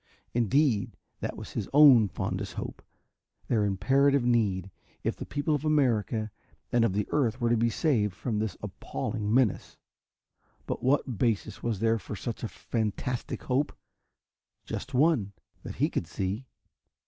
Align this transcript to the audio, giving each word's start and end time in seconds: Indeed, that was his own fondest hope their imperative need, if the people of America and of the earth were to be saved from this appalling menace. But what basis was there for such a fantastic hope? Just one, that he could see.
Indeed, 0.33 0.97
that 1.19 1.37
was 1.37 1.51
his 1.51 1.69
own 1.73 2.07
fondest 2.07 2.53
hope 2.53 2.81
their 3.47 3.63
imperative 3.63 4.23
need, 4.25 4.71
if 5.03 5.15
the 5.15 5.27
people 5.27 5.53
of 5.53 5.63
America 5.63 6.31
and 6.71 6.83
of 6.83 6.93
the 6.93 7.07
earth 7.11 7.39
were 7.39 7.51
to 7.51 7.55
be 7.55 7.69
saved 7.69 8.15
from 8.15 8.39
this 8.39 8.57
appalling 8.63 9.31
menace. 9.31 9.77
But 10.65 10.81
what 10.81 11.19
basis 11.19 11.61
was 11.61 11.77
there 11.81 11.99
for 11.99 12.15
such 12.15 12.41
a 12.41 12.47
fantastic 12.47 13.43
hope? 13.43 13.77
Just 14.65 14.95
one, 14.95 15.33
that 15.61 15.75
he 15.75 15.87
could 15.87 16.07
see. 16.07 16.47